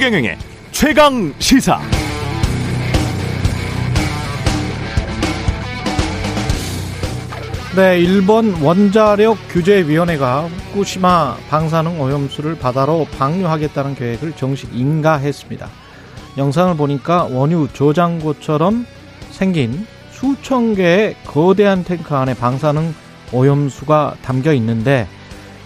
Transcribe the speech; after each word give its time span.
최경영의 0.00 0.38
최강 0.70 1.34
시사. 1.40 1.78
네, 7.76 8.00
일본 8.00 8.54
원자력 8.62 9.36
규제위원회가 9.50 10.44
후쿠시마 10.72 11.36
방사능 11.50 12.00
오염수를 12.00 12.56
바다로 12.58 13.06
방류하겠다는 13.18 13.94
계획을 13.94 14.32
정식 14.36 14.74
인가했습니다. 14.74 15.68
영상을 16.38 16.74
보니까 16.78 17.24
원유 17.24 17.68
저장고처럼 17.74 18.86
생긴 19.32 19.86
수천 20.12 20.76
개의 20.76 21.14
거대한 21.26 21.84
탱크 21.84 22.14
안에 22.14 22.32
방사능 22.32 22.94
오염수가 23.32 24.14
담겨 24.22 24.54
있는데 24.54 25.06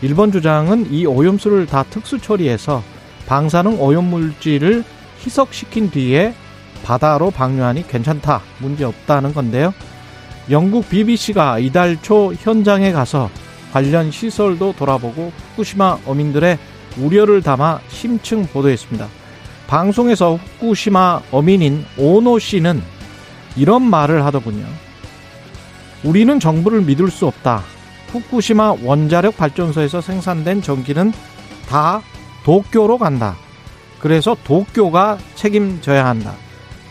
일본 0.03 0.33
주장은 0.33 0.93
이 0.93 1.07
오염수를 1.07 1.67
다 1.67 1.85
특수 1.89 2.19
처리해서 2.19 2.83
방사능 3.27 3.81
오염 3.81 4.05
물질을 4.05 4.85
희석시킨 5.25 5.91
뒤에 5.91 6.35
바다로 6.85 7.31
방류하니 7.31 7.89
괜찮다, 7.89 8.43
문제 8.59 8.85
없다는 8.85 9.33
건데요. 9.33 9.73
영국 10.51 10.89
BBC가 10.89 11.59
이달 11.59 11.97
초 12.03 12.35
현장에 12.35 12.93
가서 12.93 13.31
관련 13.73 14.11
시설도 14.11 14.75
돌아보고 14.77 15.33
후쿠시마 15.37 15.99
어민들의 16.05 16.59
우려를 16.99 17.43
담아 17.43 17.81
심층 17.89 18.47
보도했습니다. 18.47 19.09
방송에서 19.67 20.37
후쿠시마 20.37 21.23
어민인 21.33 21.85
오노 21.97 22.39
씨는 22.39 22.83
이런 23.57 23.83
말을 23.83 24.25
하더군요. 24.27 24.67
우리는 26.05 26.39
정부를 26.39 26.83
믿을 26.83 27.11
수 27.11 27.27
없다. 27.27 27.63
후쿠시마 28.09 28.77
원자력 28.83 29.37
발전소에서 29.39 30.03
생산된 30.03 30.61
전기는 30.63 31.13
다 31.67 32.03
도쿄로 32.45 32.99
간다. 32.99 33.37
그래서 33.99 34.37
도쿄가 34.45 35.19
책임져야 35.35 36.07
한다. 36.07 36.35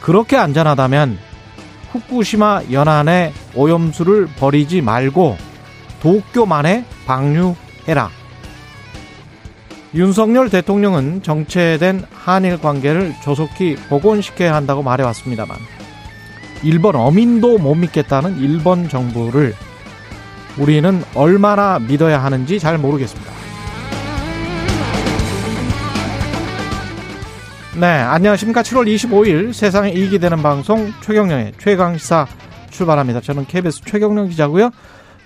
그렇게 0.02 0.36
안전하다면 0.36 1.18
후쿠시마 1.92 2.64
연안에 2.72 3.34
오염수를 3.56 4.28
버리지 4.38 4.82
말고 4.82 5.38
도쿄만에 6.02 6.86
방류해라. 7.06 8.10
윤석열 9.96 10.50
대통령은 10.50 11.22
정체된 11.22 12.06
한일 12.12 12.60
관계를 12.60 13.14
조속히 13.24 13.76
복원시켜야 13.90 14.56
한다고 14.56 14.82
말해왔습니다만 14.82 15.56
일본 16.64 16.96
어민도 16.96 17.60
못 17.60 17.76
믿겠다는 17.76 18.40
일본 18.40 18.90
정부를 18.90 19.54
우리는 20.58 21.04
얼마나 21.14 21.78
믿어야 21.78 22.24
하는지 22.24 22.60
잘 22.60 22.80
모르겠습니다. 22.80 23.33
네, 27.76 27.88
안녕하십니까. 27.88 28.62
7월 28.62 28.86
25일 28.86 29.52
세상에 29.52 29.90
이익이 29.90 30.20
되는 30.20 30.44
방송 30.44 30.92
최경령의 31.02 31.54
최강시사 31.58 32.28
출발합니다. 32.70 33.20
저는 33.20 33.46
KBS 33.46 33.82
최경령 33.82 34.30
기자고요. 34.30 34.70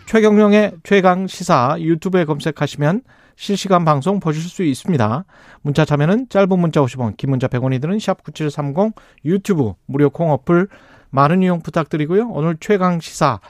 최경령의 0.05 0.75
최강시사 0.83 1.75
유튜브에 1.79 2.23
검색하시면 2.23 3.01
실시간 3.35 3.83
방송 3.83 4.21
보실 4.21 4.41
수 4.43 4.63
있습니다. 4.63 5.25
문자 5.61 5.83
참여는 5.83 6.29
짧은 6.29 6.57
문자 6.57 6.79
50원, 6.79 7.17
긴 7.17 7.31
문자 7.31 7.47
100원이 7.49 7.81
드는 7.81 7.97
샵9730 7.97 8.93
유튜브 9.25 9.73
무료 9.85 10.09
콩 10.09 10.31
어플 10.31 10.69
많은 11.09 11.43
이용 11.43 11.59
부탁드리고요. 11.59 12.29
오늘 12.29 12.55
최강시사 12.61 13.41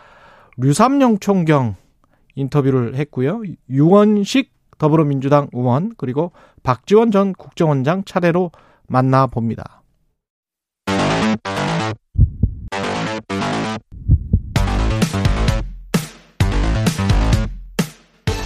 류삼영 0.57 1.19
총경 1.19 1.75
인터뷰를 2.33 2.95
했고요. 2.95 3.43
유원식 3.69 4.51
더불어민주당 4.79 5.49
의원 5.53 5.91
그리고 5.97 6.31
박지원 6.63 7.11
전 7.11 7.33
국정원장 7.33 8.03
차례로 8.03 8.52
만나봅니다. 8.87 9.83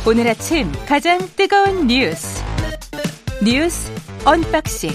오늘 0.07 0.27
아침 0.27 0.71
가장 0.87 1.19
뜨거운 1.37 1.85
뉴스 1.87 2.43
뉴스 3.45 3.91
언박싱 4.25 4.89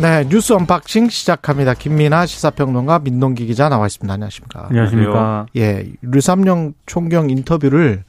네 0.00 0.24
뉴스 0.28 0.54
언박싱 0.54 1.10
시작합니다. 1.10 1.74
김민아 1.74 2.24
시사평론가 2.24 3.00
민동기 3.00 3.46
기자 3.46 3.68
나와 3.68 3.86
있습니다. 3.86 4.12
안녕하십니까? 4.14 4.66
안녕하십니까? 4.70 5.46
예, 5.56 5.92
류삼영 6.02 6.72
총경 6.86 7.30
인터뷰를 7.30 8.04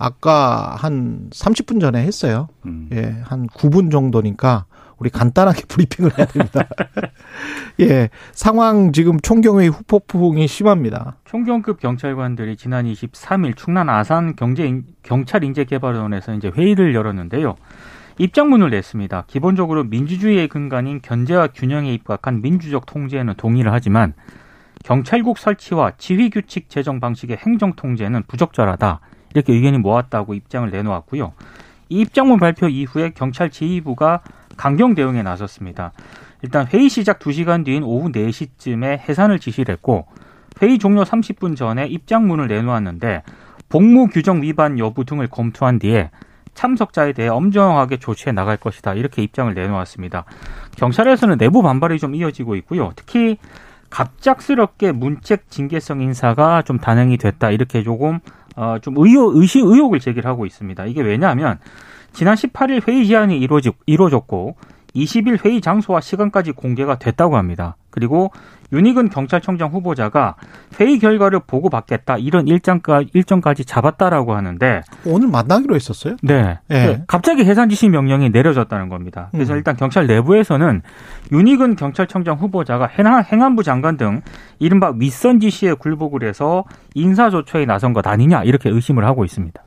아까 0.00 0.76
한 0.78 1.28
30분 1.30 1.78
전에 1.78 2.02
했어요. 2.02 2.48
음. 2.64 2.88
예, 2.90 3.20
한 3.22 3.46
9분 3.48 3.92
정도니까 3.92 4.64
우리 4.96 5.10
간단하게 5.10 5.64
브리핑을 5.68 6.16
해야 6.16 6.26
됩니다. 6.26 6.66
예, 7.80 8.08
상황 8.32 8.92
지금 8.92 9.20
총경의 9.20 9.68
후폭풍이 9.68 10.48
심합니다. 10.48 11.18
총경급 11.26 11.80
경찰관들이 11.80 12.56
지난 12.56 12.86
23일 12.86 13.54
충남 13.58 13.90
아산 13.90 14.36
경제 14.36 14.82
경찰 15.02 15.44
인재 15.44 15.64
개발원에서 15.64 16.32
이제 16.32 16.48
회의를 16.48 16.94
열었는데요. 16.94 17.56
입장문을 18.16 18.70
냈습니다. 18.70 19.24
기본적으로 19.26 19.84
민주주의의 19.84 20.48
근간인 20.48 21.02
견제와 21.02 21.48
균형에 21.48 21.92
입각한 21.92 22.40
민주적 22.40 22.86
통제에는 22.86 23.34
동의를 23.36 23.70
하지만 23.70 24.14
경찰국 24.82 25.36
설치와 25.36 25.92
지휘 25.98 26.30
규칙 26.30 26.70
제정 26.70 27.00
방식의 27.00 27.36
행정 27.36 27.74
통제는 27.74 28.22
부적절하다. 28.28 29.00
이렇게 29.34 29.52
의견이 29.52 29.78
모았다고 29.78 30.34
입장을 30.34 30.70
내놓았고요. 30.70 31.32
이 31.88 32.00
입장문 32.00 32.38
발표 32.38 32.68
이후에 32.68 33.10
경찰 33.10 33.50
지휘부가 33.50 34.20
강경 34.56 34.94
대응에 34.94 35.22
나섰습니다. 35.22 35.92
일단 36.42 36.66
회의 36.72 36.88
시작 36.88 37.18
2시간 37.18 37.64
뒤인 37.64 37.82
오후 37.82 38.10
4시쯤에 38.10 38.98
해산을 39.08 39.38
지시를 39.38 39.72
했고 39.72 40.06
회의 40.62 40.78
종료 40.78 41.02
30분 41.02 41.56
전에 41.56 41.86
입장문을 41.86 42.48
내놓았는데 42.48 43.22
복무 43.68 44.08
규정 44.08 44.42
위반 44.42 44.78
여부 44.78 45.04
등을 45.04 45.28
검토한 45.28 45.78
뒤에 45.78 46.10
참석자에 46.54 47.12
대해 47.12 47.28
엄정하게 47.28 47.98
조치해 47.98 48.32
나갈 48.32 48.56
것이다. 48.56 48.94
이렇게 48.94 49.22
입장을 49.22 49.52
내놓았습니다. 49.54 50.24
경찰에서는 50.76 51.38
내부 51.38 51.62
반발이 51.62 51.98
좀 51.98 52.14
이어지고 52.14 52.56
있고요. 52.56 52.92
특히 52.96 53.38
갑작스럽게 53.88 54.92
문책 54.92 55.50
징계성 55.50 56.00
인사가 56.00 56.62
좀 56.62 56.78
단행이 56.78 57.16
됐다. 57.18 57.50
이렇게 57.50 57.82
조금 57.82 58.20
어, 58.56 58.76
좀 58.80 58.94
의혹, 58.96 59.36
의시, 59.36 59.60
의혹을 59.60 60.00
제기하고 60.00 60.46
있습니다. 60.46 60.86
이게 60.86 61.02
왜냐하면 61.02 61.58
지난 62.12 62.34
18일 62.34 62.86
회의 62.88 63.04
기한이 63.04 63.38
이루어지, 63.38 63.70
이루어졌고 63.86 64.56
20일 64.94 65.44
회의 65.44 65.60
장소와 65.60 66.00
시간까지 66.00 66.52
공개가 66.52 66.98
됐다고 66.98 67.36
합니다. 67.36 67.76
그리고 67.90 68.30
윤희근 68.72 69.10
경찰청장 69.10 69.70
후보자가 69.70 70.36
회의 70.78 70.98
결과를 70.98 71.40
보고받겠다 71.46 72.18
이런 72.18 72.46
일정까, 72.46 73.02
일정까지 73.12 73.64
잡았다라고 73.64 74.34
하는데 74.34 74.82
오늘 75.04 75.28
만나기로 75.28 75.74
했었어요? 75.74 76.16
네. 76.22 76.58
네. 76.68 77.02
갑자기 77.08 77.44
해산 77.44 77.68
지시 77.68 77.88
명령이 77.88 78.30
내려졌다는 78.30 78.88
겁니다. 78.88 79.28
그래서 79.32 79.54
음. 79.54 79.58
일단 79.58 79.76
경찰 79.76 80.06
내부에서는 80.06 80.82
윤희근 81.32 81.76
경찰청장 81.76 82.36
후보자가 82.36 82.86
행안, 82.86 83.56
부 83.56 83.64
장관 83.64 83.96
등 83.96 84.22
이른바 84.60 84.92
윗선 84.96 85.40
지시에 85.40 85.72
굴복을 85.74 86.22
해서 86.22 86.64
인사 86.94 87.30
조처에 87.30 87.64
나선 87.64 87.92
것 87.92 88.06
아니냐 88.06 88.44
이렇게 88.44 88.70
의심을 88.70 89.04
하고 89.04 89.24
있습니다. 89.24 89.60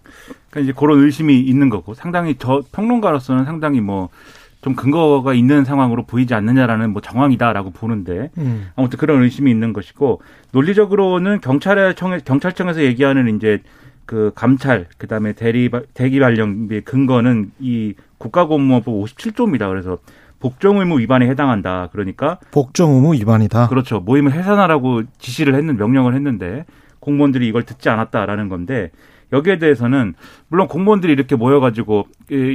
그러니까 0.49 0.59
이제 0.71 0.79
그런 0.79 0.99
의심이 1.03 1.39
있는 1.41 1.69
거고 1.69 1.93
상당히 1.93 2.35
저 2.37 2.61
평론가로서는 2.71 3.45
상당히 3.45 3.81
뭐 3.81 4.09
좀 4.63 4.75
근거가 4.75 5.33
있는 5.33 5.65
상황으로 5.65 6.05
보이지 6.05 6.33
않느냐라는 6.33 6.91
뭐 6.91 7.01
정황이다라고 7.01 7.71
보는데 7.71 8.31
음. 8.37 8.69
아무튼 8.77 8.97
그런 8.97 9.21
의심이 9.21 9.51
있는 9.51 9.73
것이고 9.73 10.21
논리적으로는 10.53 11.41
경찰청 11.41 12.17
경찰청에서 12.23 12.81
얘기하는 12.83 13.35
이제 13.35 13.61
그 14.05 14.31
감찰 14.35 14.87
그다음에 14.97 15.33
대리 15.33 15.69
대기 15.93 16.19
발령비의 16.19 16.81
근거는 16.81 17.51
이 17.59 17.93
국가공무원법 18.17 18.93
57조입니다. 19.03 19.67
그래서 19.67 19.97
복종 20.39 20.79
의무 20.79 20.99
위반에 20.99 21.27
해당한다. 21.27 21.89
그러니까 21.91 22.39
복종 22.51 22.95
의무 22.95 23.13
위반이다. 23.15 23.67
그렇죠. 23.67 23.99
모임을 23.99 24.31
해산하라고 24.31 25.03
지시를 25.17 25.55
했는 25.55 25.75
명령을 25.75 26.15
했는데 26.15 26.65
공무원들이 27.01 27.45
이걸 27.47 27.63
듣지 27.63 27.89
않았다라는 27.89 28.47
건데 28.47 28.91
여기에 29.33 29.57
대해서는 29.59 30.13
물론 30.47 30.67
공무원들이 30.67 31.11
이렇게 31.11 31.35
모여가지고 31.35 32.07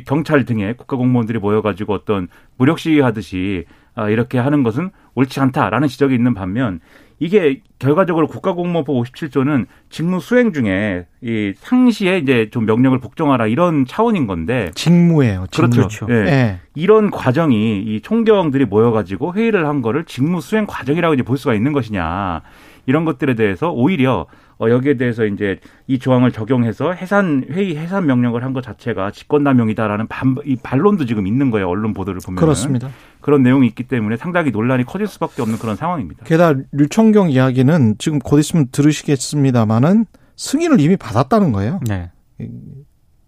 경찰 0.06 0.44
등의 0.44 0.76
국가 0.76 0.96
공무원들이 0.96 1.38
모여가지고 1.38 1.92
어떤 1.92 2.28
무력 2.56 2.78
시위하듯이 2.78 3.64
아, 3.94 4.08
이렇게 4.08 4.38
하는 4.38 4.62
것은 4.62 4.90
옳지 5.16 5.40
않다라는 5.40 5.88
지적이 5.88 6.14
있는 6.14 6.32
반면 6.32 6.80
이게 7.18 7.62
결과적으로 7.80 8.28
국가공무원법 8.28 8.94
57조는 8.94 9.66
직무 9.90 10.20
수행 10.20 10.52
중에 10.52 11.06
이 11.20 11.52
상시에 11.56 12.18
이제 12.18 12.48
좀 12.50 12.64
명령을 12.64 13.00
복종하라 13.00 13.48
이런 13.48 13.86
차원인 13.86 14.28
건데 14.28 14.70
직무예요. 14.74 15.46
직무. 15.50 15.70
그렇죠. 15.70 16.06
예. 16.10 16.14
예. 16.14 16.60
이런 16.76 17.10
과정이 17.10 17.82
이 17.82 18.00
총경들이 18.02 18.66
모여가지고 18.66 19.34
회의를 19.34 19.66
한 19.66 19.82
거를 19.82 20.04
직무 20.04 20.40
수행 20.40 20.64
과정이라고 20.66 21.14
이제 21.14 21.24
볼 21.24 21.36
수가 21.36 21.54
있는 21.54 21.72
것이냐 21.72 22.42
이런 22.86 23.04
것들에 23.04 23.34
대해서 23.34 23.70
오히려 23.72 24.26
어, 24.60 24.68
여기에 24.70 24.96
대해서 24.96 25.24
이제 25.24 25.60
이 25.86 25.98
조항을 26.00 26.32
적용해서 26.32 26.92
해산 26.92 27.44
회의 27.50 27.76
해산 27.76 28.06
명령을 28.06 28.42
한 28.42 28.52
것 28.52 28.62
자체가 28.62 29.10
직권남용이다라는 29.12 30.08
반, 30.08 30.34
이 30.44 30.56
반론도 30.56 31.06
지금 31.06 31.26
있는 31.26 31.50
거예요 31.50 31.68
언론 31.68 31.94
보도를 31.94 32.20
보면 32.24 32.40
그렇습니다. 32.40 32.88
그런 33.20 33.42
내용이 33.42 33.66
있기 33.68 33.84
때문에 33.84 34.16
상당히 34.16 34.50
논란이 34.50 34.84
커질 34.84 35.06
수밖에 35.06 35.42
없는 35.42 35.58
그런 35.58 35.76
상황입니다. 35.76 36.24
게다가 36.24 36.60
류청경 36.72 37.30
이야기는 37.30 37.96
지금 37.98 38.18
곧 38.18 38.38
있으면 38.40 38.66
들으시겠습니다마는 38.72 40.06
승인을 40.36 40.80
이미 40.80 40.96
받았다는 40.96 41.52
거예요. 41.52 41.80
네. 41.88 42.10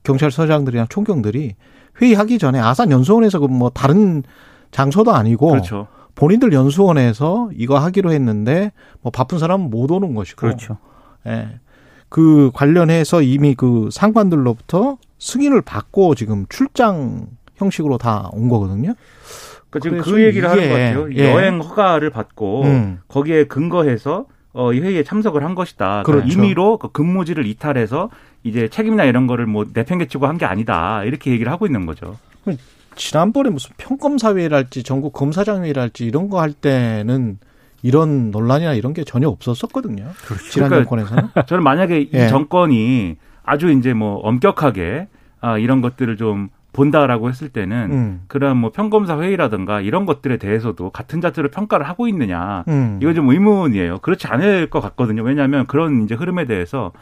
경찰서장들이나 0.02 0.86
총경들이 0.88 1.54
회의하기 2.00 2.38
전에 2.38 2.58
아산 2.58 2.90
연수원에서 2.90 3.38
그 3.40 3.46
뭐 3.48 3.70
다른 3.70 4.22
장소도 4.70 5.12
아니고 5.12 5.50
그렇죠. 5.50 5.86
본인들 6.14 6.52
연수원에서 6.52 7.50
이거 7.54 7.78
하기로 7.78 8.12
했는데 8.12 8.72
뭐 9.02 9.10
바쁜 9.10 9.38
사람은 9.38 9.70
못 9.70 9.90
오는 9.90 10.14
것이고 10.14 10.40
그렇죠. 10.40 10.78
예. 11.26 11.48
그 12.08 12.50
관련해서 12.54 13.22
이미 13.22 13.54
그 13.54 13.88
상관들로부터 13.92 14.98
승인을 15.18 15.62
받고 15.62 16.14
지금 16.14 16.46
출장 16.48 17.26
형식으로 17.56 17.98
다 17.98 18.28
온 18.32 18.48
거거든요. 18.48 18.94
그러니까 19.70 19.80
지금 19.80 20.00
그 20.00 20.22
얘기를 20.24 20.48
하는 20.50 20.68
것 20.68 20.74
이게, 20.74 20.92
같아요. 20.92 21.14
예. 21.14 21.32
여행 21.32 21.60
허가를 21.60 22.10
받고 22.10 22.62
음. 22.64 22.98
거기에 23.08 23.44
근거해서 23.44 24.26
어, 24.52 24.72
이 24.72 24.80
회의에 24.80 25.04
참석을 25.04 25.44
한 25.44 25.54
것이다. 25.54 26.02
그 26.04 26.10
그렇죠. 26.12 26.28
임의로 26.32 26.78
그 26.78 26.88
근무지를 26.90 27.46
이탈해서 27.46 28.10
이제 28.42 28.66
책임이나 28.68 29.04
이런 29.04 29.28
거를 29.28 29.46
뭐 29.46 29.64
내팽개치고 29.72 30.26
한 30.26 30.38
게 30.38 30.44
아니다. 30.46 31.04
이렇게 31.04 31.30
얘기를 31.30 31.52
하고 31.52 31.66
있는 31.66 31.86
거죠. 31.86 32.16
지난번에 32.96 33.50
무슨 33.50 33.70
평검사회의랄지 33.78 34.82
전국 34.82 35.12
검사장회의랄지 35.12 36.04
이런 36.04 36.28
거 36.28 36.40
할 36.40 36.52
때는 36.52 37.38
이런 37.82 38.30
논란이나 38.30 38.74
이런 38.74 38.92
게 38.92 39.04
전혀 39.04 39.28
없었었거든요. 39.28 40.04
지난 40.50 40.68
그러니까 40.68 40.76
정권에서는. 40.90 41.28
저는 41.46 41.64
만약에 41.64 42.08
예. 42.14 42.26
이 42.26 42.28
정권이 42.28 43.16
아주 43.42 43.70
이제 43.70 43.94
뭐 43.94 44.16
엄격하게 44.16 45.08
아, 45.40 45.58
이런 45.58 45.80
것들을 45.80 46.16
좀 46.16 46.48
본다라고 46.72 47.28
했을 47.28 47.48
때는 47.48 47.88
음. 47.90 48.20
그런 48.28 48.56
뭐 48.56 48.70
평검사 48.70 49.20
회의라든가 49.20 49.80
이런 49.80 50.06
것들에 50.06 50.36
대해서도 50.36 50.90
같은 50.90 51.20
자체로 51.20 51.48
평가를 51.48 51.88
하고 51.88 52.06
있느냐 52.06 52.64
음. 52.68 52.98
이거 53.02 53.12
좀 53.12 53.28
의문이에요. 53.28 53.98
그렇지 53.98 54.28
않을 54.28 54.70
것 54.70 54.80
같거든요. 54.80 55.22
왜냐하면 55.22 55.66
그런 55.66 56.04
이제 56.04 56.14
흐름에 56.14 56.44
대해서 56.44 56.92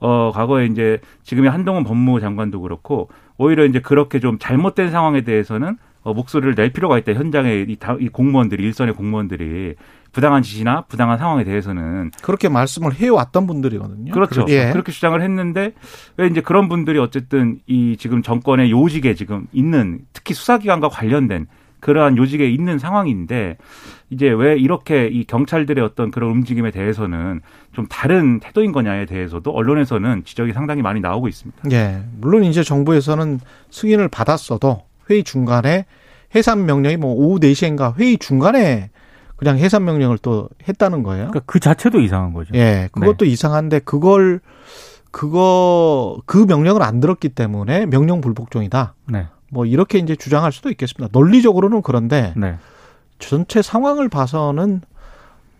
어 0.00 0.30
과거에 0.34 0.66
이제 0.66 1.00
지금의 1.22 1.50
한동훈 1.50 1.84
법무부 1.84 2.20
장관도 2.20 2.60
그렇고 2.60 3.08
오히려 3.38 3.64
이제 3.64 3.80
그렇게 3.80 4.20
좀 4.20 4.38
잘못된 4.38 4.90
상황에 4.90 5.22
대해서는 5.22 5.78
어, 6.04 6.14
목소리를 6.14 6.54
낼 6.54 6.70
필요가 6.72 6.98
있다. 6.98 7.12
현장의 7.14 7.66
이, 7.68 7.76
다- 7.76 7.96
이 7.98 8.08
공무원들이 8.08 8.62
일선의 8.62 8.94
공무원들이 8.94 9.74
부당한 10.12 10.42
지시나 10.42 10.82
부당한 10.82 11.18
상황에 11.18 11.42
대해서는 11.44 12.12
그렇게 12.22 12.48
말씀을 12.48 12.94
해왔던 12.94 13.46
분들이거든요. 13.48 14.12
그렇죠. 14.12 14.44
예. 14.48 14.70
그렇게 14.70 14.92
주장을 14.92 15.20
했는데 15.20 15.72
왜 16.16 16.28
이제 16.28 16.40
그런 16.40 16.68
분들이 16.68 16.98
어쨌든 17.00 17.58
이 17.66 17.96
지금 17.98 18.22
정권의 18.22 18.70
요직에 18.70 19.14
지금 19.14 19.48
있는 19.52 20.00
특히 20.12 20.34
수사기관과 20.34 20.88
관련된 20.90 21.46
그러한 21.80 22.16
요직에 22.16 22.48
있는 22.48 22.78
상황인데 22.78 23.56
이제 24.10 24.28
왜 24.30 24.56
이렇게 24.56 25.06
이 25.08 25.24
경찰들의 25.24 25.84
어떤 25.84 26.10
그런 26.10 26.30
움직임에 26.30 26.70
대해서는 26.70 27.40
좀 27.72 27.86
다른 27.88 28.38
태도인 28.40 28.72
거냐에 28.72 29.06
대해서도 29.06 29.50
언론에서는 29.50 30.22
지적이 30.24 30.52
상당히 30.52 30.80
많이 30.82 31.00
나오고 31.00 31.28
있습니다. 31.28 31.62
예. 31.72 32.02
물론 32.20 32.44
이제 32.44 32.62
정부에서는 32.62 33.40
승인을 33.70 34.08
받았어도 34.08 34.82
회의 35.10 35.24
중간에 35.24 35.86
해산 36.34 36.66
명령이 36.66 36.96
뭐 36.96 37.14
오후 37.14 37.38
4시인가 37.38 37.96
회의 37.98 38.18
중간에 38.18 38.90
그냥 39.36 39.58
해산 39.58 39.84
명령을 39.84 40.18
또 40.18 40.48
했다는 40.68 41.02
거예요. 41.02 41.28
그러니까 41.28 41.40
그 41.46 41.60
자체도 41.60 42.00
이상한 42.00 42.32
거죠. 42.32 42.54
예. 42.54 42.88
그것도 42.92 43.24
이상한데 43.24 43.80
그걸 43.80 44.40
그거 45.10 46.18
그 46.26 46.38
명령을 46.38 46.82
안 46.82 47.00
들었기 47.00 47.30
때문에 47.30 47.86
명령 47.86 48.20
불복종이다. 48.20 48.94
네. 49.08 49.26
뭐 49.50 49.66
이렇게 49.66 49.98
이제 49.98 50.16
주장할 50.16 50.50
수도 50.50 50.70
있겠습니다. 50.70 51.08
논리적으로는 51.16 51.82
그런데 51.82 52.32
네. 52.36 52.56
전체 53.18 53.62
상황을 53.62 54.08
봐서는 54.08 54.82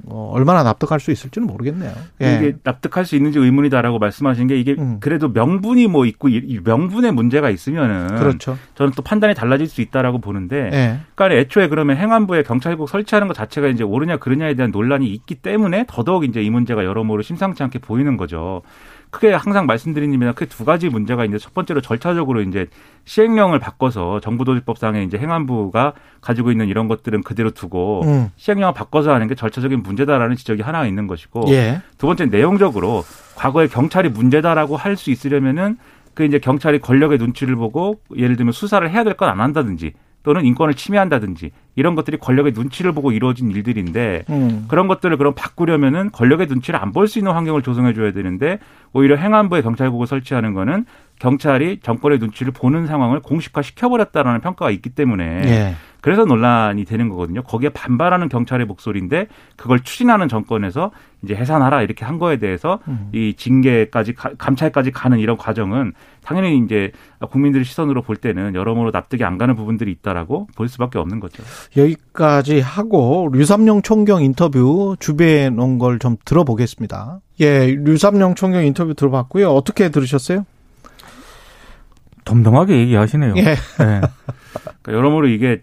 어, 0.06 0.30
얼마나 0.34 0.62
납득할 0.62 1.00
수 1.00 1.10
있을지는 1.10 1.46
모르겠네요. 1.46 1.92
예. 2.22 2.36
이게 2.36 2.56
납득할 2.62 3.06
수 3.06 3.16
있는지 3.16 3.38
의문이다라고 3.38 3.98
말씀하신 3.98 4.48
게 4.48 4.56
이게 4.56 4.74
음. 4.78 4.98
그래도 5.00 5.28
명분이 5.28 5.86
뭐 5.86 6.04
있고 6.04 6.28
명분에 6.64 7.10
문제가 7.10 7.50
있으면은 7.50 8.08
그렇죠. 8.16 8.58
저는 8.74 8.92
또 8.96 9.02
판단이 9.02 9.34
달라질 9.34 9.66
수 9.66 9.80
있다라고 9.80 10.18
보는데 10.18 10.70
예. 10.72 10.98
그러니까 11.14 11.40
애초에 11.40 11.68
그러면 11.68 11.96
행안부에 11.96 12.42
경찰국 12.42 12.88
설치하는 12.88 13.28
것 13.28 13.34
자체가 13.34 13.68
이제 13.68 13.82
옳으냐 13.82 14.18
그르냐에 14.18 14.54
대한 14.54 14.70
논란이 14.70 15.06
있기 15.06 15.36
때문에 15.36 15.86
더더욱 15.88 16.24
이제 16.24 16.42
이 16.42 16.50
문제가 16.50 16.84
여러모로 16.84 17.22
심상치 17.22 17.62
않게 17.62 17.78
보이는 17.78 18.16
거죠. 18.16 18.62
크게 19.14 19.32
항상 19.32 19.66
말씀드립니다. 19.66 20.32
크게 20.32 20.46
두 20.46 20.64
가지 20.64 20.88
문제가 20.88 21.24
있는데 21.24 21.40
첫 21.40 21.54
번째로 21.54 21.80
절차적으로 21.80 22.42
이제 22.42 22.66
시행령을 23.04 23.60
바꿔서 23.60 24.18
정부도지법상에 24.18 25.04
이제 25.04 25.18
행안부가 25.18 25.92
가지고 26.20 26.50
있는 26.50 26.66
이런 26.66 26.88
것들은 26.88 27.22
그대로 27.22 27.50
두고 27.50 28.02
음. 28.04 28.30
시행령을 28.34 28.74
바꿔서 28.74 29.14
하는 29.14 29.28
게 29.28 29.36
절차적인 29.36 29.84
문제다라는 29.84 30.34
지적이 30.34 30.62
하나 30.62 30.84
있는 30.84 31.06
것이고 31.06 31.44
예. 31.50 31.80
두 31.96 32.06
번째 32.08 32.26
내용적으로 32.26 33.04
과거에 33.36 33.68
경찰이 33.68 34.08
문제다라고 34.08 34.76
할 34.76 34.96
수 34.96 35.10
있으려면은 35.12 35.76
그 36.14 36.24
이제 36.24 36.38
경찰이 36.38 36.80
권력의 36.80 37.18
눈치를 37.18 37.54
보고 37.56 38.00
예를 38.16 38.36
들면 38.36 38.52
수사를 38.52 38.88
해야 38.90 39.04
될 39.04 39.14
건 39.14 39.28
안 39.28 39.40
한다든지 39.40 39.92
또는 40.24 40.44
인권을 40.44 40.74
침해한다든지 40.74 41.52
이런 41.76 41.94
것들이 41.94 42.16
권력의 42.16 42.52
눈치를 42.52 42.92
보고 42.92 43.12
이루어진 43.12 43.50
일들인데 43.50 44.24
음. 44.30 44.64
그런 44.68 44.88
것들을 44.88 45.16
그럼 45.16 45.34
바꾸려면은 45.36 46.10
권력의 46.10 46.46
눈치를 46.48 46.80
안 46.80 46.92
볼 46.92 47.06
수 47.06 47.18
있는 47.18 47.32
환경을 47.32 47.62
조성해 47.62 47.92
줘야 47.94 48.12
되는데 48.12 48.58
오히려 48.92 49.16
행안부에 49.16 49.60
경찰국을 49.62 50.06
설치하는 50.06 50.54
거는 50.54 50.86
경찰이 51.18 51.80
정권의 51.82 52.18
눈치를 52.18 52.52
보는 52.52 52.86
상황을 52.86 53.20
공식화 53.20 53.62
시켜버렸다라는 53.62 54.40
평가가 54.40 54.70
있기 54.70 54.90
때문에 54.90 55.24
예. 55.46 55.74
그래서 56.00 56.26
논란이 56.26 56.84
되는 56.84 57.08
거거든요. 57.08 57.42
거기에 57.44 57.70
반발하는 57.70 58.28
경찰의 58.28 58.66
목소리인데 58.66 59.26
그걸 59.56 59.80
추진하는 59.80 60.28
정권에서 60.28 60.90
이제 61.22 61.34
해산하라 61.34 61.80
이렇게 61.80 62.04
한 62.04 62.18
거에 62.18 62.36
대해서 62.36 62.78
음. 62.88 63.08
이 63.14 63.32
징계까지 63.34 64.12
가- 64.12 64.32
감찰까지 64.36 64.90
가는 64.90 65.18
이런 65.18 65.38
과정은 65.38 65.94
당연히 66.22 66.58
이제 66.58 66.92
국민들의 67.30 67.64
시선으로 67.64 68.02
볼 68.02 68.16
때는 68.16 68.54
여러모로 68.54 68.90
납득이 68.90 69.24
안 69.24 69.38
가는 69.38 69.54
부분들이 69.56 69.92
있다라고 69.92 70.48
볼 70.56 70.68
수밖에 70.68 70.98
없는 70.98 71.20
거죠. 71.20 71.42
여기까지 71.74 72.60
하고 72.60 73.30
류삼룡 73.32 73.80
총경 73.82 74.22
인터뷰 74.22 74.96
준비해 75.00 75.48
놓은 75.48 75.78
걸 75.78 75.98
좀 75.98 76.16
들어보겠습니다. 76.26 77.20
예, 77.40 77.66
류삼룡 77.66 78.34
총경 78.34 78.64
인터뷰 78.66 78.92
들어봤고요. 78.94 79.48
어떻게 79.48 79.88
들으셨어요? 79.90 80.44
덤덤하게 82.24 82.76
얘기하시네요. 82.78 83.34
예. 83.36 83.42
네. 83.42 83.56
그러니까 83.78 84.92
여러모로 84.92 85.28
이게 85.28 85.60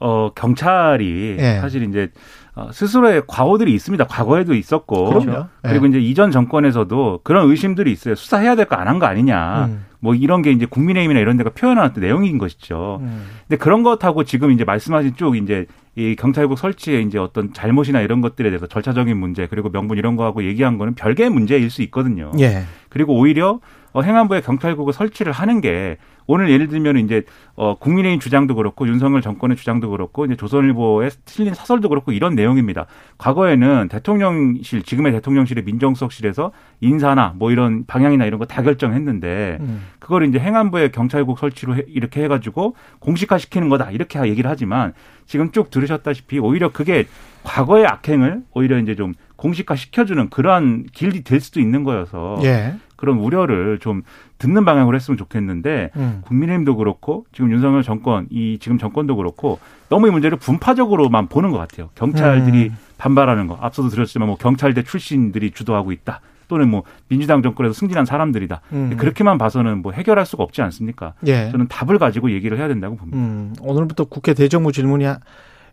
어 0.00 0.30
경찰이 0.34 1.36
예. 1.38 1.58
사실 1.60 1.82
이제 1.84 2.10
어, 2.56 2.68
스스로의 2.72 3.22
과오들이 3.26 3.72
있습니다. 3.74 4.06
과거에도 4.06 4.54
있었고 4.54 5.06
그럼요. 5.06 5.46
그리고 5.62 5.86
예. 5.86 5.90
이제 5.90 5.98
이전 6.00 6.30
정권에서도 6.30 7.20
그런 7.24 7.50
의심들이 7.50 7.90
있어요. 7.92 8.14
수사해야 8.14 8.54
될 8.54 8.66
거 8.66 8.76
안 8.76 8.86
한 8.86 8.98
거 9.00 9.06
아니냐. 9.06 9.64
음. 9.66 9.84
뭐 9.98 10.14
이런 10.14 10.42
게 10.42 10.52
이제 10.52 10.66
국민의힘이나 10.66 11.18
이런 11.18 11.36
데가 11.36 11.50
표현한 11.50 11.94
내용인 11.96 12.38
것이죠. 12.38 12.98
음. 13.00 13.24
근데 13.48 13.56
그런 13.56 13.82
것하고 13.82 14.22
지금 14.24 14.50
이제 14.52 14.62
말씀하신 14.62 15.16
쪽 15.16 15.36
이제 15.36 15.66
이 15.96 16.14
경찰국 16.14 16.58
설치에 16.58 17.00
이제 17.00 17.18
어떤 17.18 17.52
잘못이나 17.52 18.00
이런 18.02 18.20
것들에 18.20 18.50
대해서 18.50 18.66
절차적인 18.66 19.16
문제 19.16 19.46
그리고 19.46 19.70
명분 19.70 19.96
이런 19.96 20.14
거하고 20.16 20.44
얘기한 20.44 20.76
거는 20.78 20.94
별개의 20.94 21.30
문제일 21.30 21.70
수 21.70 21.82
있거든요. 21.82 22.30
예. 22.38 22.64
그리고 22.90 23.16
오히려 23.18 23.60
어, 23.94 24.02
행안부에 24.02 24.40
경찰국을 24.40 24.92
설치를 24.92 25.32
하는 25.32 25.60
게 25.60 25.96
오늘 26.26 26.50
예를 26.50 26.66
들면 26.68 26.96
이제 26.98 27.22
어, 27.54 27.76
국민의힘 27.78 28.18
주장도 28.18 28.54
그렇고 28.56 28.88
윤석열 28.88 29.22
정권의 29.22 29.56
주장도 29.56 29.90
그렇고 29.90 30.24
이제 30.24 30.34
조선일보에 30.36 31.10
실린 31.26 31.54
사설도 31.54 31.88
그렇고 31.88 32.10
이런 32.12 32.34
내용입니다. 32.34 32.86
과거에는 33.18 33.88
대통령실 33.88 34.82
지금의 34.82 35.12
대통령실의 35.12 35.62
민정수석실에서 35.64 36.50
인사나 36.80 37.34
뭐 37.36 37.52
이런 37.52 37.84
방향이나 37.86 38.24
이런 38.24 38.38
거 38.40 38.44
다 38.46 38.62
결정했는데 38.62 39.58
음. 39.60 39.84
그걸 40.00 40.26
이제 40.28 40.38
행안부에 40.38 40.88
경찰국 40.90 41.38
설치로 41.38 41.76
해- 41.76 41.84
이렇게 41.88 42.22
해가지고 42.24 42.74
공식화 42.98 43.38
시키는 43.38 43.68
거다 43.68 43.90
이렇게 43.90 44.18
얘기를 44.28 44.50
하지만 44.50 44.92
지금 45.26 45.50
쭉 45.52 45.70
들으셨다시피 45.70 46.38
오히려 46.40 46.72
그게 46.72 47.06
과거의 47.44 47.86
악행을 47.86 48.42
오히려 48.54 48.78
이제 48.78 48.94
좀 48.96 49.14
공식화 49.36 49.76
시켜주는 49.76 50.30
그러한 50.30 50.86
길이 50.92 51.22
될 51.22 51.40
수도 51.40 51.60
있는 51.60 51.84
거여서 51.84 52.38
예. 52.44 52.74
그런 52.96 53.18
우려를 53.18 53.78
좀 53.80 54.02
듣는 54.38 54.64
방향으로 54.64 54.96
했으면 54.96 55.16
좋겠는데 55.18 55.90
음. 55.96 56.22
국민의힘도 56.24 56.76
그렇고 56.76 57.26
지금 57.32 57.50
윤석열 57.50 57.82
정권 57.82 58.26
이 58.30 58.58
지금 58.60 58.78
정권도 58.78 59.16
그렇고 59.16 59.58
너무 59.88 60.08
이 60.08 60.10
문제를 60.10 60.38
분파적으로만 60.38 61.28
보는 61.28 61.50
것 61.50 61.58
같아요. 61.58 61.90
경찰들이 61.94 62.68
음. 62.68 62.76
반발하는 62.98 63.46
거 63.46 63.58
앞서도 63.60 63.88
드렸지만 63.88 64.28
뭐 64.28 64.36
경찰대 64.36 64.82
출신들이 64.82 65.50
주도하고 65.50 65.92
있다. 65.92 66.20
또는 66.48 66.68
뭐 66.68 66.82
민주당 67.08 67.42
정권에서 67.42 67.72
승진한 67.72 68.04
사람들이다. 68.04 68.60
음. 68.72 68.96
그렇게만 68.96 69.38
봐서는 69.38 69.82
뭐 69.82 69.92
해결할 69.92 70.26
수가 70.26 70.42
없지 70.42 70.62
않습니까? 70.62 71.14
예. 71.26 71.50
저는 71.50 71.68
답을 71.68 71.98
가지고 71.98 72.30
얘기를 72.30 72.58
해야 72.58 72.68
된다고 72.68 72.96
봅니다. 72.96 73.18
음. 73.18 73.54
오늘부터 73.60 74.04
국회 74.04 74.34
대정부 74.34 74.72
질문이 74.72 75.04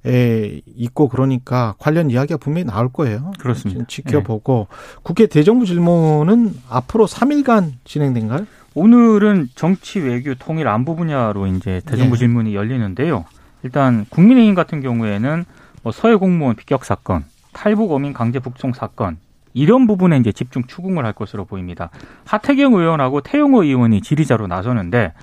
에 0.04 0.62
있고 0.66 1.08
그러니까 1.10 1.76
관련 1.78 2.10
이야기가 2.10 2.38
분명히 2.38 2.66
나올 2.66 2.92
거예요. 2.92 3.34
그렇습니다. 3.38 3.86
지켜보고 3.88 4.68
네. 4.70 5.00
국회 5.04 5.28
대정부 5.28 5.68
질문은 5.68 6.56
앞으로 6.70 7.06
3일간 7.06 7.74
진행된가요? 7.84 8.48
오늘은 8.74 9.50
정치 9.54 10.00
외교 10.00 10.34
통일 10.34 10.68
안보 10.68 10.96
분야로 10.96 11.46
이제 11.46 11.82
대정부 11.86 12.16
네. 12.16 12.20
질문이 12.20 12.56
열리는데요. 12.56 13.26
일단 13.64 14.06
국민의힘 14.10 14.56
같은 14.56 14.82
경우에는 14.82 15.46
뭐 15.84 15.92
서해 15.92 16.16
공무원 16.16 16.56
비격 16.56 16.84
사건, 16.84 17.24
탈북 17.54 17.92
어민 17.92 18.14
강제 18.14 18.40
북송 18.40 18.74
사건 18.74 19.18
이런 19.54 19.88
부분에 19.88 20.18
이제 20.18 20.32
집중 20.32 20.64
추궁을 20.64 21.06
할 21.06 21.14
것으로 21.14 21.46
보입니다. 21.46 21.90
하태경 22.26 22.74
의원하고 22.74 23.22
태용호 23.22 23.64
의원이 23.64 24.02
지리자로 24.02 24.48
나서는데 24.48 25.14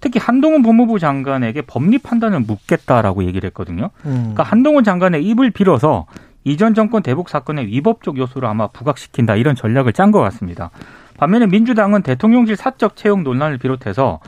특히 0.00 0.18
한동훈 0.18 0.62
법무부 0.62 0.98
장관에게 0.98 1.62
법리 1.62 1.98
판단을 1.98 2.40
묻겠다라고 2.40 3.24
얘기를 3.24 3.46
했거든요. 3.48 3.90
음. 4.04 4.12
그러니까 4.34 4.42
한동훈 4.42 4.82
장관의 4.84 5.24
입을 5.24 5.50
빌어서 5.50 6.06
이전 6.44 6.74
정권 6.74 7.02
대북 7.02 7.28
사건의 7.28 7.68
위법적 7.68 8.18
요소를 8.18 8.48
아마 8.48 8.66
부각시킨다 8.66 9.36
이런 9.36 9.54
전략을 9.54 9.92
짠 9.92 10.10
것 10.10 10.20
같습니다. 10.20 10.70
반면에 11.16 11.46
민주당은 11.46 12.02
대통령실 12.02 12.56
사적 12.56 12.96
채용 12.96 13.22
논란을 13.22 13.58
비롯해서 13.58 14.18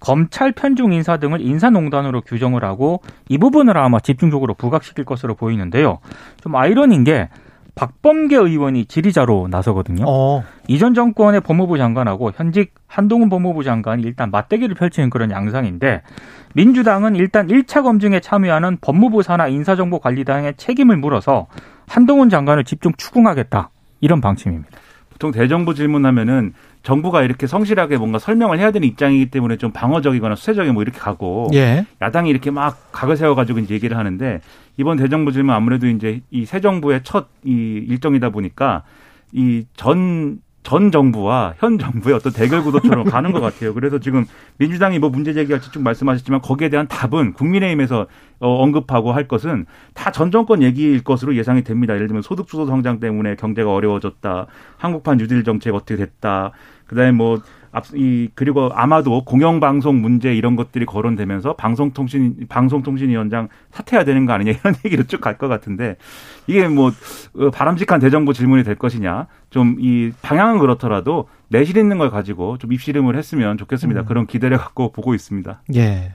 검찰 0.00 0.52
편중 0.52 0.92
인사 0.92 1.16
등을 1.16 1.40
인사농단으로 1.40 2.22
규정을 2.22 2.64
하고 2.64 3.00
이 3.28 3.38
부분을 3.38 3.78
아마 3.78 4.00
집중적으로 4.00 4.52
부각시킬 4.52 5.04
것으로 5.04 5.34
보이는데요. 5.34 5.98
좀 6.42 6.56
아이러니인 6.56 7.04
게 7.04 7.28
박범계 7.74 8.36
의원이 8.36 8.84
지리자로 8.84 9.48
나서거든요. 9.50 10.04
어. 10.06 10.44
이전 10.68 10.94
정권의 10.94 11.40
법무부 11.40 11.78
장관하고 11.78 12.32
현직 12.34 12.74
한동훈 12.86 13.28
법무부 13.28 13.64
장관이 13.64 14.02
일단 14.02 14.30
맞대결을 14.30 14.74
펼치는 14.74 15.10
그런 15.10 15.30
양상인데 15.30 16.02
민주당은 16.54 17.16
일단 17.16 17.48
1차 17.48 17.82
검증에 17.82 18.20
참여하는 18.20 18.78
법무부 18.80 19.22
산하 19.22 19.48
인사정보관리당의 19.48 20.54
책임을 20.56 20.98
물어서 20.98 21.46
한동훈 21.88 22.28
장관을 22.28 22.64
집중 22.64 22.92
추궁하겠다. 22.96 23.70
이런 24.00 24.20
방침입니다. 24.20 24.78
보통 25.10 25.30
대정부 25.30 25.74
질문하면은 25.74 26.52
정부가 26.82 27.22
이렇게 27.22 27.46
성실하게 27.46 27.96
뭔가 27.96 28.18
설명을 28.18 28.58
해야 28.58 28.72
되는 28.72 28.88
입장이기 28.88 29.30
때문에 29.30 29.56
좀 29.56 29.70
방어적이거나 29.70 30.34
수세적이 30.34 30.72
뭐 30.72 30.82
이렇게 30.82 30.98
가고 30.98 31.48
예. 31.54 31.86
야당이 32.00 32.28
이렇게 32.28 32.50
막 32.50 32.76
각을 32.90 33.16
세워가지고 33.16 33.60
이제 33.60 33.74
얘기를 33.74 33.96
하는데 33.96 34.40
이번 34.76 34.96
대정부 34.98 35.32
질문 35.32 35.54
아무래도 35.54 35.86
이제 35.86 36.20
이 36.30 36.44
새 36.46 36.60
정부의 36.60 37.02
첫 37.04 37.28
이 37.44 37.50
일정이다 37.88 38.30
보니까 38.30 38.84
이전 39.32 40.40
전 40.64 40.92
정부와 40.92 41.54
현 41.58 41.76
정부의 41.76 42.14
어떤 42.14 42.32
대결 42.32 42.62
구도처럼 42.62 43.04
가는 43.04 43.32
것 43.32 43.40
같아요. 43.40 43.74
그래서 43.74 43.98
지금 43.98 44.24
민주당이 44.58 45.00
뭐 45.00 45.10
문제 45.10 45.32
제기할지 45.32 45.72
쭉 45.72 45.82
말씀하셨지만 45.82 46.40
거기에 46.40 46.68
대한 46.68 46.86
답은 46.86 47.32
국민의힘에서 47.32 48.06
어, 48.38 48.62
언급하고 48.62 49.10
할 49.12 49.26
것은 49.26 49.66
다 49.94 50.12
전 50.12 50.30
정권 50.30 50.62
얘기일 50.62 51.02
것으로 51.02 51.34
예상이 51.36 51.64
됩니다. 51.64 51.94
예를 51.96 52.06
들면 52.06 52.22
소득 52.22 52.46
주도 52.46 52.66
성장 52.66 53.00
때문에 53.00 53.34
경제가 53.34 53.72
어려워졌다. 53.74 54.46
한국판 54.76 55.16
뉴딜 55.18 55.42
정책 55.42 55.74
어떻게 55.74 55.96
됐다. 55.96 56.52
그다음에 56.86 57.10
뭐 57.10 57.40
앞, 57.72 57.84
이, 57.94 58.28
그리고 58.34 58.70
아마도 58.74 59.24
공영방송 59.24 60.00
문제 60.00 60.34
이런 60.34 60.56
것들이 60.56 60.84
거론되면서 60.86 61.54
방송통신, 61.56 62.46
방송통신위원장 62.48 63.48
사퇴해야 63.72 64.04
되는 64.04 64.26
거 64.26 64.32
아니냐 64.34 64.52
이런 64.52 64.74
얘기로 64.84 65.04
쭉 65.04 65.20
갈 65.20 65.38
것 65.38 65.48
같은데 65.48 65.96
이게 66.46 66.68
뭐 66.68 66.92
어, 67.38 67.50
바람직한 67.50 68.00
대정부 68.00 68.32
질문이 68.34 68.62
될 68.64 68.74
것이냐 68.76 69.26
좀 69.50 69.76
이 69.80 70.12
방향은 70.22 70.58
그렇더라도 70.58 71.28
내실 71.48 71.76
있는 71.78 71.98
걸 71.98 72.10
가지고 72.10 72.58
좀 72.58 72.72
입씨름을 72.72 73.16
했으면 73.16 73.56
좋겠습니다. 73.58 74.02
음. 74.02 74.06
그런 74.06 74.26
기대를 74.26 74.58
갖고 74.58 74.92
보고 74.92 75.14
있습니다. 75.14 75.62
예. 75.76 76.12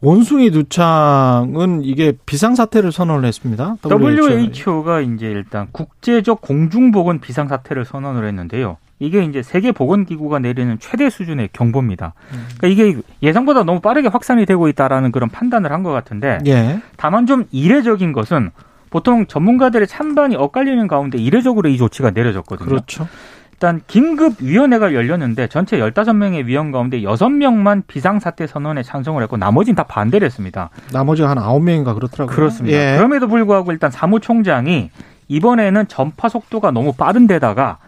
원숭이 0.00 0.50
두창은 0.50 1.82
이게 1.82 2.12
비상사태를 2.26 2.92
선언을 2.92 3.26
했습니다. 3.26 3.76
WHO가 3.84 5.00
이제 5.00 5.26
일단 5.30 5.68
국제적 5.72 6.40
공중보건 6.42 7.20
비상사태를 7.20 7.84
선언을 7.84 8.26
했는데요. 8.26 8.76
이게 8.98 9.24
이제 9.24 9.42
세계 9.42 9.72
보건기구가 9.72 10.38
내리는 10.38 10.78
최대 10.78 11.10
수준의 11.10 11.50
경보입니다. 11.52 12.14
그러니까 12.58 12.68
이게 12.68 13.00
예상보다 13.22 13.64
너무 13.64 13.80
빠르게 13.80 14.08
확산이 14.08 14.46
되고 14.46 14.68
있다라는 14.68 15.12
그런 15.12 15.28
판단을 15.28 15.72
한 15.72 15.82
것 15.84 15.90
같은데 15.92 16.38
예. 16.46 16.80
다만 16.96 17.26
좀 17.26 17.44
이례적인 17.50 18.12
것은 18.12 18.50
보통 18.88 19.26
전문가들의 19.26 19.86
찬반이 19.86 20.36
엇갈리는 20.36 20.86
가운데 20.86 21.18
이례적으로 21.18 21.68
이 21.68 21.76
조치가 21.76 22.12
내려졌거든요. 22.12 22.66
그렇죠. 22.68 23.06
일단 23.52 23.82
긴급 23.86 24.40
위원회가 24.40 24.94
열렸는데 24.94 25.48
전체 25.48 25.78
15명의 25.78 26.44
위원 26.46 26.70
가운데 26.72 27.00
6명만 27.02 27.82
비상사태 27.86 28.46
선언에 28.46 28.82
찬성을 28.82 29.22
했고 29.22 29.36
나머지는 29.36 29.76
다 29.76 29.82
반대를 29.84 30.24
했습니다. 30.26 30.70
나머지가 30.92 31.28
한 31.30 31.38
9명인가 31.38 31.94
그렇더라고요. 31.94 32.34
그렇습니다. 32.34 32.76
예. 32.76 32.96
그럼에도 32.96 33.26
불구하고 33.28 33.72
일단 33.72 33.90
사무총장이 33.90 34.90
이번에는 35.28 35.88
전파 35.88 36.28
속도가 36.28 36.70
너무 36.70 36.92
빠른 36.92 37.26
데다가 37.26 37.78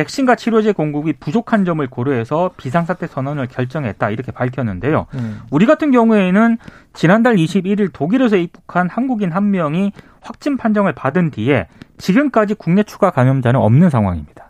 백신과 0.00 0.34
치료제 0.36 0.72
공급이 0.72 1.12
부족한 1.12 1.66
점을 1.66 1.86
고려해서 1.86 2.52
비상사태 2.56 3.06
선언을 3.06 3.48
결정했다 3.48 4.08
이렇게 4.08 4.32
밝혔는데요. 4.32 5.06
음. 5.14 5.40
우리 5.50 5.66
같은 5.66 5.90
경우에는 5.90 6.56
지난달 6.94 7.36
21일 7.36 7.90
독일에서 7.92 8.36
입국한 8.36 8.88
한국인 8.88 9.30
한 9.30 9.50
명이 9.50 9.92
확진 10.22 10.56
판정을 10.56 10.94
받은 10.94 11.30
뒤에 11.32 11.66
지금까지 11.98 12.54
국내 12.54 12.82
추가 12.82 13.10
감염자는 13.10 13.60
없는 13.60 13.90
상황입니다. 13.90 14.46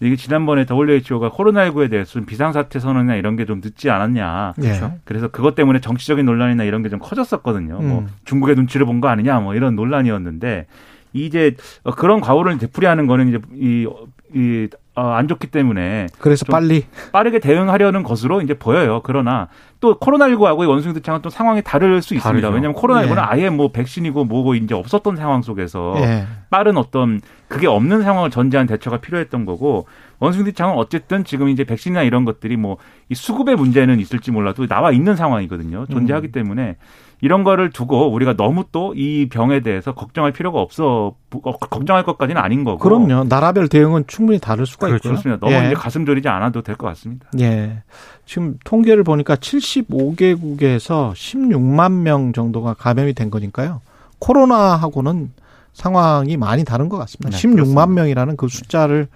이게 0.00 0.16
지난번에 0.16 0.66
WHO가 0.70 1.30
코로나19에 1.30 1.88
대해서 1.90 2.12
좀 2.12 2.26
비상사태 2.26 2.78
선언이나 2.78 3.14
이런 3.16 3.36
게 3.36 3.46
좀 3.46 3.60
늦지 3.64 3.88
않았냐. 3.88 4.52
그렇죠. 4.60 4.98
그래서 5.04 5.28
그것 5.28 5.54
때문에 5.54 5.80
정치적인 5.80 6.26
논란이나 6.26 6.64
이런 6.64 6.82
게 6.82 6.90
좀 6.90 6.98
커졌었거든요. 6.98 7.72
뭐 7.74 7.80
음. 7.82 7.88
뭐 7.88 8.06
중국의 8.26 8.54
눈치를 8.56 8.84
본 8.84 9.00
거 9.00 9.08
아니냐 9.08 9.40
뭐 9.40 9.54
이런 9.54 9.74
논란이었는데 9.76 10.66
이제 11.14 11.56
그런 11.96 12.20
과오를 12.20 12.58
되풀이하는 12.58 13.06
거는 13.06 13.28
이제 13.28 13.38
이, 13.54 13.88
이, 14.34 14.68
어, 14.94 15.12
안 15.12 15.28
좋기 15.28 15.46
때문에. 15.48 16.08
그래서 16.18 16.44
빨리. 16.50 16.86
빠르게 17.12 17.38
대응하려는 17.38 18.02
것으로 18.02 18.40
이제 18.40 18.54
보여요. 18.54 19.00
그러나 19.04 19.48
또 19.80 19.98
코로나19하고 19.98 20.68
원숭이 20.68 20.92
두창은 20.94 21.22
또 21.22 21.30
상황이 21.30 21.62
다를 21.62 22.02
수 22.02 22.14
있습니다. 22.14 22.28
다르죠. 22.28 22.48
왜냐하면 22.48 22.74
코로나19는 22.74 23.16
예. 23.16 23.20
아예 23.20 23.50
뭐 23.50 23.70
백신이고 23.70 24.24
뭐고 24.24 24.56
이제 24.56 24.74
없었던 24.74 25.16
상황 25.16 25.42
속에서 25.42 25.94
예. 25.98 26.26
빠른 26.50 26.76
어떤 26.76 27.20
그게 27.46 27.66
없는 27.68 28.02
상황을 28.02 28.30
전제한 28.30 28.66
대처가 28.66 28.98
필요했던 28.98 29.46
거고 29.46 29.86
원숭이 30.20 30.44
두창은 30.46 30.74
어쨌든 30.76 31.24
지금 31.24 31.48
이제 31.48 31.64
백신이나 31.64 32.02
이런 32.02 32.24
것들이 32.24 32.56
뭐 32.56 32.76
이 33.10 33.14
수급의 33.14 33.56
문제는 33.56 34.00
있을지 34.00 34.30
몰라도 34.30 34.66
나와 34.66 34.92
있는 34.92 35.16
상황이거든요. 35.16 35.86
존재하기 35.90 36.26
음. 36.28 36.32
때문에 36.32 36.76
이런 37.22 37.42
거를 37.42 37.70
두고 37.70 38.12
우리가 38.12 38.36
너무 38.36 38.64
또 38.70 38.92
이 38.94 39.28
병에 39.30 39.60
대해서 39.60 39.94
걱정할 39.94 40.32
필요가 40.32 40.60
없어 40.60 41.14
어, 41.42 41.52
걱정할 41.58 42.04
것까지는 42.04 42.38
아닌 42.40 42.64
거고. 42.64 42.78
그럼요. 42.78 43.24
나라별 43.24 43.68
대응은 43.68 44.04
충분히 44.06 44.38
다를 44.38 44.66
수가 44.66 44.88
그렇죠. 44.88 45.08
있고요. 45.08 45.12
그렇습니다. 45.22 45.40
너무 45.46 45.54
예. 45.54 45.66
이제 45.68 45.74
가슴 45.74 46.04
졸이지 46.04 46.28
않아도 46.28 46.60
될 46.62 46.76
것 46.76 46.86
같습니다. 46.88 47.26
예. 47.40 47.82
지금 48.26 48.58
통계를 48.64 49.04
보니까 49.04 49.36
75개국에서 49.36 51.12
16만 51.12 51.92
명 52.02 52.32
정도가 52.34 52.74
감염이 52.74 53.14
된 53.14 53.30
거니까요. 53.30 53.80
코로나하고는 54.18 55.30
상황이 55.72 56.36
많이 56.36 56.64
다른 56.64 56.88
것 56.88 56.98
같습니다. 56.98 57.30
네, 57.30 57.42
16만 57.42 57.52
그렇습니다. 57.54 57.86
명이라는 57.86 58.36
그 58.36 58.48
숫자를 58.48 59.08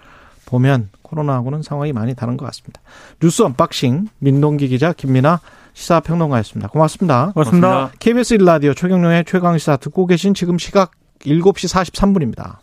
보면 0.52 0.90
코로나하고는 1.00 1.62
상황이 1.62 1.92
많이 1.92 2.14
다른 2.14 2.36
것 2.36 2.44
같습니다. 2.46 2.80
뉴스 3.20 3.42
언박싱 3.42 4.08
민동기 4.18 4.68
기자 4.68 4.92
김민아 4.92 5.40
시사평론가였습니다. 5.72 6.68
고맙습니다. 6.68 7.32
고맙습니다. 7.32 7.90
KBS 7.98 8.36
1라디오 8.36 8.76
최경령의 8.76 9.24
최강시사 9.24 9.78
듣고 9.78 10.06
계신 10.06 10.34
지금 10.34 10.58
시각 10.58 10.92
7시 11.20 11.72
43분입니다. 11.72 12.58